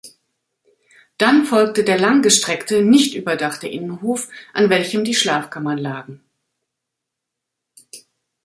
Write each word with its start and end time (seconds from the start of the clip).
Dann 1.19 1.45
folgte 1.45 1.83
der 1.83 1.99
langgestreckte, 1.99 2.81
nicht 2.81 3.13
überdachte 3.13 3.67
Innenhof, 3.67 4.29
an 4.51 4.71
welchem 4.71 5.03
die 5.03 5.13
Schlafkammern 5.13 5.77
lagen. 5.77 6.23